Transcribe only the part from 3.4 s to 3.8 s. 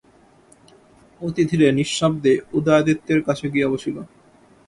গিয়া